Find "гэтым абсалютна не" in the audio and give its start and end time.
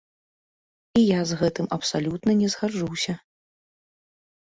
1.43-2.51